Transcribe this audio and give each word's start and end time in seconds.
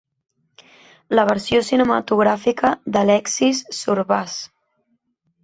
La 1.19 1.25
versió 1.31 1.59
cinematogràfica 1.67 2.73
d'"Alexis 2.97 3.61
Zorbàs". 3.83 4.41